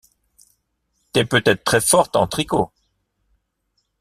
T'es 1.13 1.25
peut-être 1.25 1.63
très 1.63 1.79
forte 1.79 2.15
en 2.15 2.25
tricot. 2.25 2.71